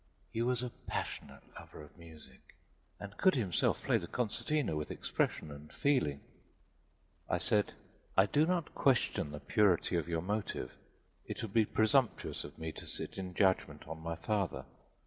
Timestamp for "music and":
1.95-3.15